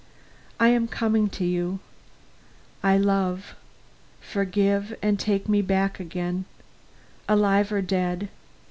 I 0.59 0.69
am 0.69 0.87
coming 0.87 1.29
to 1.29 1.45
you 1.45 1.79
I 2.81 2.97
love 2.97 3.53
forgive 4.19 4.95
and 4.99 5.19
take 5.19 5.47
me 5.47 5.61
back 5.61 5.99
again, 5.99 6.45
alive 7.29 7.71
or 7.71 7.83
dead. 7.83 8.29